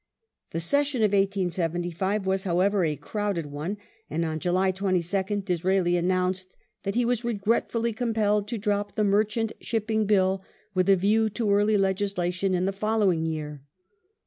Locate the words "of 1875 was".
1.03-2.43